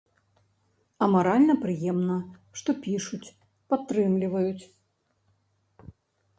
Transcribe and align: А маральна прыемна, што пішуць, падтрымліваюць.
А 1.05 1.09
маральна 1.15 1.55
прыемна, 1.65 2.17
што 2.61 2.69
пішуць, 2.87 3.33
падтрымліваюць. 3.75 4.63